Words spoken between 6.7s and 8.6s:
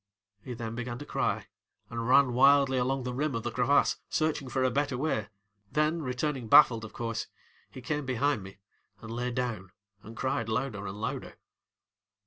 of course, he came behind me